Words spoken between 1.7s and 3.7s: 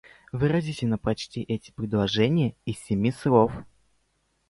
предложение из семи слов.